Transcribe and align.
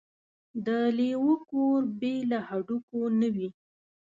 ـ 0.33 0.65
د 0.65 0.67
لېوه 0.97 1.35
کور 1.51 1.81
بې 1.99 2.15
له 2.31 2.39
هډوکو 2.47 2.99
نه 3.19 3.27
وي. 3.35 3.47